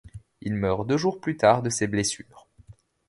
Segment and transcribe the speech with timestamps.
[0.41, 2.47] Il meurt deux jours plus tard de ses blessures.